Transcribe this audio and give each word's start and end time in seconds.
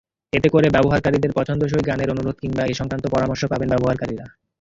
এতে 0.33 0.47
করে 0.49 0.67
ব্যবহারকারীদের 0.69 1.31
পছন্দসই 1.31 1.83
গানের 1.87 2.11
অনুরোধ 2.11 2.35
কিংবা 2.39 2.63
এ-সংক্রান্ত 2.65 3.05
পরামর্শ 3.07 3.41
পাবেন 3.45 3.69
ব্যবহারকারীরা। 3.69 4.25